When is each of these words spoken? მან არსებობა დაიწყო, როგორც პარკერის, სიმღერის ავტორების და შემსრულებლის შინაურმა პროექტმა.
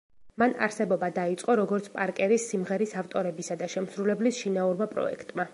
მან 0.43 0.53
არსებობა 0.67 1.09
დაიწყო, 1.17 1.57
როგორც 1.59 1.91
პარკერის, 1.99 2.47
სიმღერის 2.55 2.97
ავტორების 3.05 3.55
და 3.63 3.71
შემსრულებლის 3.77 4.45
შინაურმა 4.45 4.93
პროექტმა. 4.97 5.49